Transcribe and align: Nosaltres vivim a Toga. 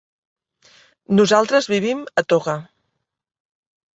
Nosaltres 1.19 1.69
vivim 1.73 2.01
a 2.21 2.25
Toga. 2.33 2.57